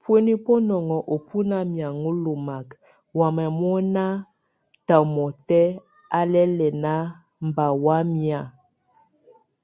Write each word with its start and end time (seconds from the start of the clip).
Búini 0.00 0.32
bonɔŋ 0.44 0.86
o 1.14 1.16
bʼ 1.24 1.28
ó 1.36 1.38
na 1.50 1.58
miaŋólomak, 1.72 2.68
wamía 3.18 3.50
mona 3.60 4.04
ʼta 4.82 4.96
ʼmɔtɛ 5.04 5.60
a 6.18 6.20
lɛ 6.32 6.42
lɛna 6.58 6.92
mba 7.46 7.66
wamía. 7.84 8.40